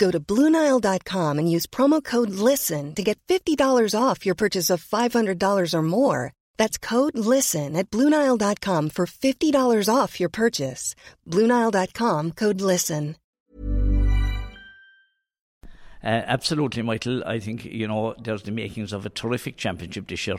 [0.00, 4.82] Go to Bluenile.com and use promo code LISTEN to get $50 off your purchase of
[4.82, 6.32] $500 or more.
[6.56, 10.94] That's code LISTEN at Bluenile.com for $50 off your purchase.
[11.28, 13.16] Bluenile.com code LISTEN.
[16.02, 17.22] Uh, absolutely, Michael.
[17.26, 20.36] I think, you know, there's the makings of a terrific championship this year,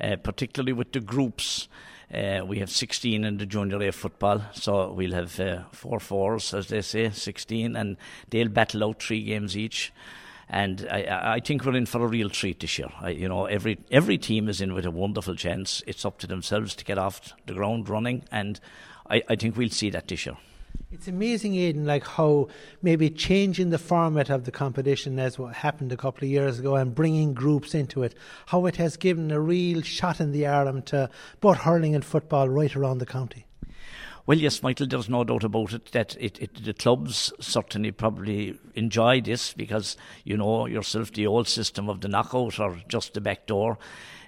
[0.00, 1.66] uh, particularly with the groups.
[2.12, 6.52] Uh, we have 16 in the junior A football, so we'll have uh, four fours,
[6.52, 7.96] as they say, 16, and
[8.28, 9.92] they'll battle out three games each.
[10.50, 12.90] And I, I think we're in for a real treat this year.
[13.00, 15.82] I, you know, every every team is in with a wonderful chance.
[15.86, 18.60] It's up to themselves to get off the ground running, and
[19.08, 20.36] I, I think we'll see that this year.
[20.92, 22.48] It's amazing, Aidan, like how
[22.82, 26.76] maybe changing the format of the competition as what happened a couple of years ago
[26.76, 28.14] and bringing groups into it,
[28.46, 31.08] how it has given a real shot in the arm to
[31.40, 33.46] both hurling and football right around the county.
[34.26, 38.58] Well, yes, Michael, there's no doubt about it that it, it, the clubs certainly probably
[38.74, 43.22] enjoy this because, you know, yourself, the old system of the knockout or just the
[43.22, 43.78] back door,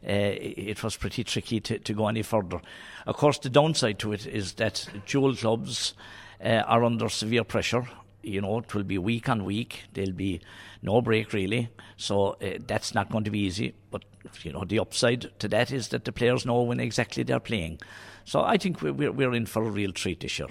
[0.02, 2.62] uh, it was pretty tricky to, to go any further.
[3.06, 5.92] Of course, the downside to it is that dual clubs
[6.40, 7.86] are under severe pressure.
[8.22, 9.84] You know, it will be week on week.
[9.92, 10.40] There'll be
[10.82, 11.68] no break really.
[11.96, 13.74] So uh, that's not going to be easy.
[13.90, 14.04] But
[14.42, 17.80] you know, the upside to that is that the players know when exactly they're playing.
[18.24, 20.48] So I think we're we're in for a real treat this year.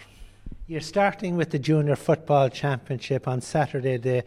[0.68, 4.24] You're starting with the Junior Football Championship on Saturday, the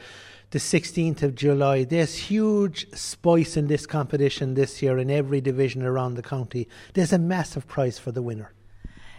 [0.51, 1.85] the 16th of July.
[1.85, 6.69] There's huge spice in this competition this year in every division around the county.
[6.95, 8.53] There's a massive prize for the winner.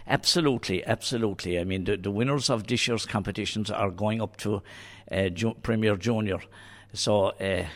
[0.08, 1.58] Absolutely, absolutely.
[1.58, 4.62] I mean, the, the winners of this year's competitions are going up to
[5.12, 6.38] uh, ju- Premier Junior.
[6.94, 7.66] So uh,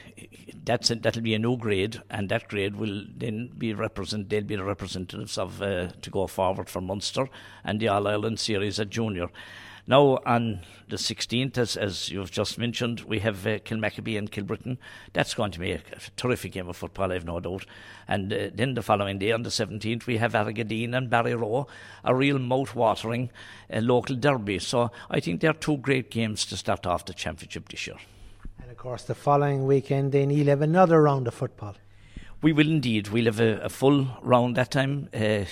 [0.64, 4.30] that's a, that'll be a new grade, and that grade will then be represent.
[4.30, 7.28] They'll be the representatives of uh, to go forward for Munster
[7.64, 9.28] and the All Ireland Series at Junior.
[9.84, 14.78] Now, on the 16th, as, as you've just mentioned, we have uh, and Kilbrittain.
[15.12, 15.80] That's going to be a,
[16.16, 17.66] terrific game of football, I've no doubt.
[18.06, 21.66] And uh, then the following day, on the 17th, we have Argideen and Barryroe,
[22.04, 23.30] a real mouth-watering
[23.72, 24.60] uh, local derby.
[24.60, 27.96] So I think they're two great games to start off the championship this year.
[28.60, 31.74] And of course, the following weekend, then you'll have another round of football.
[32.42, 33.08] We will indeed.
[33.08, 35.08] We'll have a, a full round that time.
[35.14, 35.44] Uh,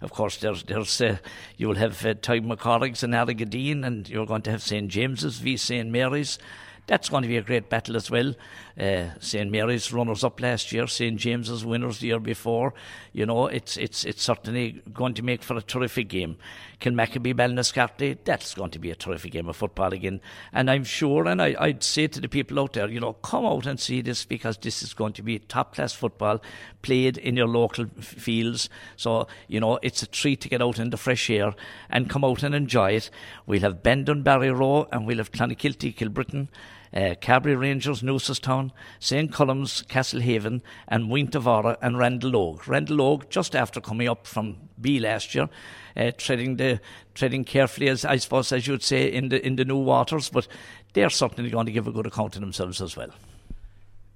[0.00, 1.16] of course, there's there's uh,
[1.56, 5.38] you will have uh, Tadhg MacCarthaigh's and Argideen, and you're going to have St James's
[5.38, 6.38] v St Mary's.
[6.86, 8.34] That's going to be a great battle as well.
[8.78, 12.74] Uh, St Mary's runners up last year, St James's winners the year before.
[13.12, 16.36] You know, it's it's it's certainly going to make for a terrific game.
[16.80, 20.20] Kilmacabea Ballinascarthy, that's going to be a terrific game of football again.
[20.52, 23.46] And I'm sure, and I, I'd say to the people out there, you know, come
[23.46, 26.42] out and see this because this is going to be top class football
[26.82, 28.68] played in your local f- fields.
[28.96, 31.54] So, you know, it's a treat to get out in the fresh air
[31.88, 33.08] and come out and enjoy it.
[33.46, 36.48] We'll have Bandon Barryroe and we'll have Clonakilty, Kilbrittain
[36.96, 38.70] uh, Carbery Rangers, Newcestown,
[39.00, 39.30] St.
[39.30, 42.60] Colum's, Castlehaven, and Muintir Bháire and Randal Óg.
[42.60, 45.50] Randallogue, just after coming up from B last year,
[45.94, 46.80] uh, treading the
[47.14, 50.48] treading carefully, as I suppose, as you'd say, in the in the new waters, but
[50.94, 53.10] they're certainly going to give a good account of themselves as well.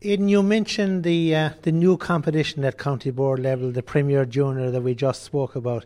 [0.00, 4.70] Aidan, you mentioned the uh, the new competition at county board level, the Premier Junior
[4.70, 5.84] that we just spoke about.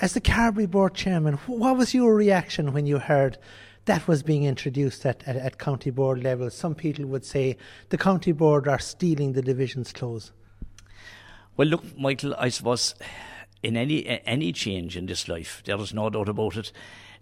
[0.00, 3.38] As the Carbery board chairman, what was your reaction when you heard
[3.88, 6.50] that was being introduced at, at, at, county board level.
[6.50, 7.56] Some people would say
[7.88, 10.30] the county board are stealing the division's clothes.
[11.56, 12.94] Well, look, Michael, I suppose
[13.62, 16.70] in any any change in this life, there is no doubt about it.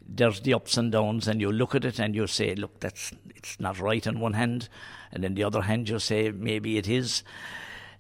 [0.08, 3.12] There's the ups and downs, and you look at it and you say, "Look, that's
[3.34, 4.68] it's not right." On one hand,
[5.12, 7.22] and then the other hand, you say, "Maybe it is."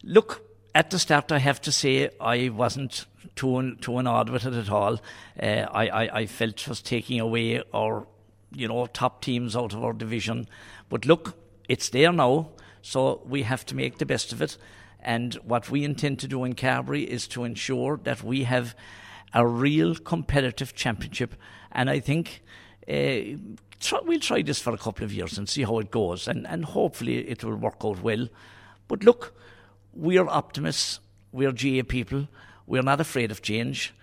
[0.02, 0.42] Look,
[0.74, 4.70] at the start, I have to say I wasn't too too annoyed with it at
[4.70, 5.00] all.
[5.40, 8.06] Uh, I, I I felt it was taking away our
[8.54, 10.46] you know, top teams out of our division.
[10.88, 11.36] But look,
[11.68, 12.50] it's there now,
[12.82, 14.56] so we have to make the best of it.
[15.00, 18.74] And what we intend to do in Carbery is to ensure that we have
[19.32, 21.34] a real competitive championship.
[21.72, 22.42] And I think
[22.88, 23.38] uh,
[23.80, 26.26] try, we'll try this for a couple of years and see how it goes.
[26.26, 28.28] And, and hopefully it will work out well.
[28.88, 29.34] But look,
[29.92, 31.00] we are optimists,
[31.32, 32.28] we are GAA people,
[32.66, 33.94] we're not afraid of change,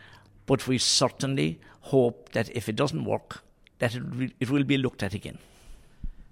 [0.46, 3.44] but we certainly hope that if it doesn't work,
[3.80, 5.38] that it, it will be looked at again.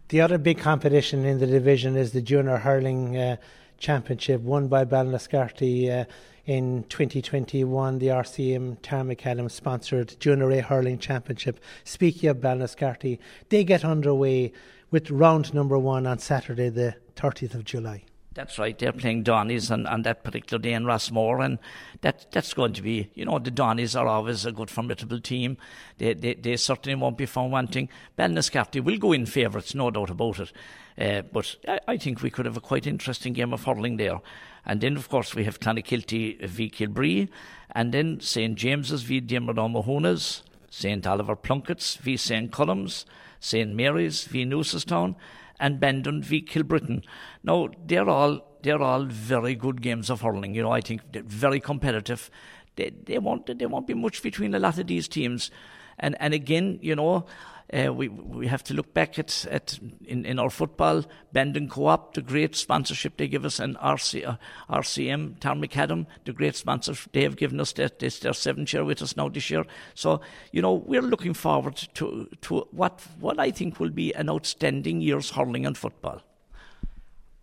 [0.09, 3.37] The other big competition in the division is the Junior Hurling uh,
[3.77, 6.05] Championship, won by Ballinascarthy uh,
[6.45, 7.99] in 2021.
[7.99, 11.59] The RCM Tarmacadam sponsored Junior A Hurling Championship.
[11.85, 14.51] Speaking of Ballinascarthy, they get underway
[14.91, 18.03] with round number one on Saturday, the 30th of July.
[18.33, 18.77] That's right.
[18.77, 21.59] They're playing Dohenys on, on that particular day in Rossmore, and
[21.99, 25.57] that that's going to be, you know, the Dohenys are always a good, formidable team.
[25.97, 27.89] They they, they certainly won't be found wanting.
[28.17, 30.53] Ballinascarthy will go in favourites, no doubt about it.
[30.97, 34.21] Uh, but I, I, think we could have a quite interesting game of hurling there.
[34.65, 37.27] And then, of course, we have Clonakilty v Kilbree,
[37.71, 43.05] and then St James's v Diarmuid Ó Mathúna's, St Oliver Plunkett's v St Colum's,
[43.41, 45.15] St Mary's v Newcestown,
[45.61, 47.03] and Bandon v Kilbrittain.
[47.43, 50.53] Now they're all they're all very good games of hurling.
[50.55, 52.29] You know, I think they're very competitive.
[52.75, 55.51] They they won't there won't be much between a lot of these teams,
[55.99, 57.25] and and again, you know,
[57.73, 62.13] uh, we we have to look back at, at in, in our football, Bandon Co-op,
[62.13, 64.35] the great sponsorship they give us, and RC, uh,
[64.69, 67.73] RCM, Tarmacadam, the great sponsor they have given us.
[67.73, 69.65] That this their seventh year with us now this year.
[69.93, 70.21] So
[70.51, 75.01] you know we're looking forward to to what what I think will be an outstanding
[75.01, 76.21] year's hurling and football.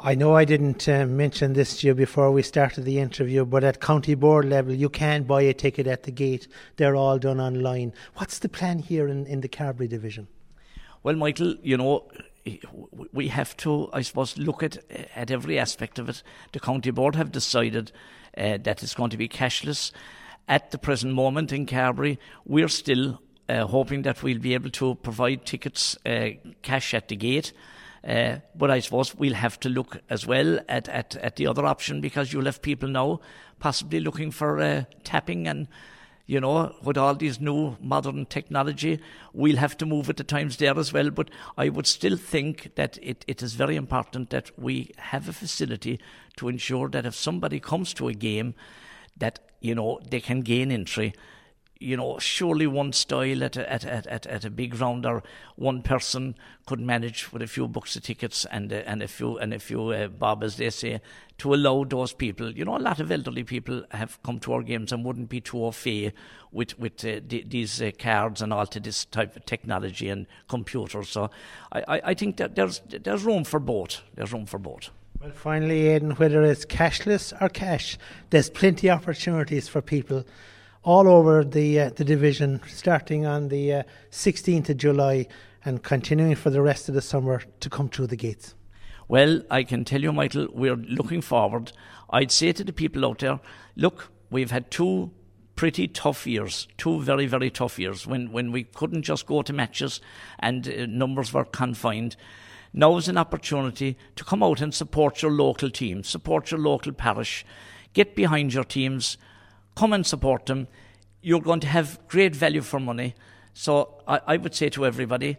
[0.01, 3.65] I know I didn't uh, mention this to you before we started the interview, but
[3.65, 6.47] at county board level, you can buy a ticket at the gate.
[6.77, 7.93] They're all done online.
[8.15, 10.29] What's the plan here in, in the Carbery division?
[11.03, 12.09] Well, Michael, you know,
[13.13, 14.79] we have to, I suppose, look at
[15.17, 16.23] at every aspect of it.
[16.53, 17.91] The county board have decided
[18.37, 19.91] uh, that it's going to be cashless.
[20.47, 24.95] At the present moment in Carbery, we're still uh, hoping that we'll be able to
[24.95, 26.29] provide tickets uh,
[26.63, 27.53] cash at the gate.
[28.07, 31.67] Uh, but I suppose we'll have to look as well at, at, at the other
[31.67, 33.21] option because you'll have people now
[33.59, 35.69] possibly looking for uh, tapping and
[36.29, 39.01] you know, with all these new modern technology,
[39.33, 41.09] we'll have to move with the times there as well.
[41.09, 45.33] But I would still think that it, it is very important that we have a
[45.33, 45.99] facility
[46.37, 48.55] to ensure that if somebody comes to a game,
[49.17, 51.15] that, you know, they can gain entry
[51.81, 55.23] you know, surely one style at a, at, at, at, a big rounder,
[55.57, 56.35] one person
[56.67, 59.59] could manage with a few bucks of tickets and uh, and a few and a
[59.59, 61.01] few uh, bob, as they say,
[61.39, 62.51] to allow those people.
[62.51, 65.41] You know, a lot of elderly people have come to our games and wouldn't be
[65.41, 66.13] too au fait
[66.51, 70.27] with with uh, d- these uh, cards and all to this type of technology and
[70.49, 71.09] computers.
[71.11, 71.31] So,
[71.71, 74.03] I, I, I think that there's there's room for both.
[74.15, 74.91] There's room for both.
[75.21, 77.99] Well, finally, Aidan, whether it's cashless or cash,
[78.31, 80.25] there's plenty of opportunities for people
[80.83, 85.27] all over the uh, the division, starting on the uh, 16th of July
[85.65, 88.55] and continuing for the rest of the summer to come through the gates.
[89.09, 91.73] Well, I can tell you, Michael, we're looking forward.
[92.11, 93.41] I'd say to the people out there,
[93.75, 95.11] look, we've had two
[95.57, 99.53] pretty tough years, two very, very tough years when, when we couldn't just go to
[99.53, 100.01] matches
[100.39, 102.17] and uh, numbers were confined.
[102.73, 106.93] Now is an opportunity to come out and support your local team, support your local
[106.93, 107.45] parish,
[107.93, 109.17] get behind your teams,
[109.79, 110.67] come and support them.
[111.23, 113.15] You're going to have great value for money.
[113.55, 115.37] So I, I would say to everybody,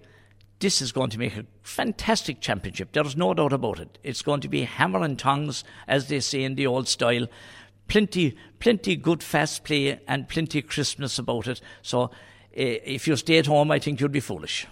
[0.59, 2.93] this is going to make a fantastic championship.
[2.93, 3.97] There's no doubt about it.
[4.01, 7.27] It's going to be hammer and tongs, as they say in the old style.
[7.89, 11.59] Plenty, plenty good fast play and plenty crispness about it.
[11.81, 12.09] So uh,
[12.53, 14.67] if you stay at home, I think you'd be foolish.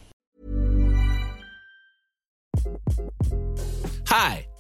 [4.06, 4.48] Hi.